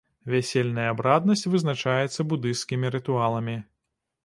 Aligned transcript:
Вясельная 0.35 0.87
абраднасць 0.93 1.45
вызначаецца 1.55 2.27
будысцкімі 2.33 2.93
рытуаламі. 2.99 3.57